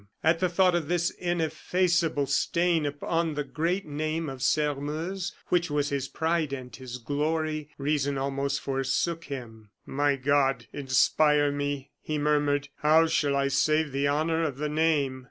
[0.23, 5.89] At the thought of this ineffaceable stain upon the great name of Sairmeuse, which was
[5.89, 9.69] his pride and his glory, reason almost forsook him.
[9.85, 12.69] "My God, inspire me," he murmured.
[12.77, 15.19] "How shall I save the honor of the name?"